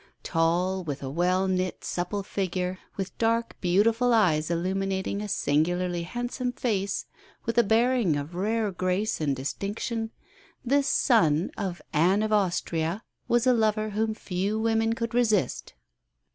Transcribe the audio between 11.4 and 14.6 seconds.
of Anne of Austria was a lover whom few